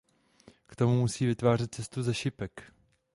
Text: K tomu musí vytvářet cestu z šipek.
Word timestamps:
K 0.67 0.75
tomu 0.75 0.99
musí 0.99 1.25
vytvářet 1.25 1.75
cestu 1.75 2.03
z 2.03 2.13
šipek. 2.13 2.73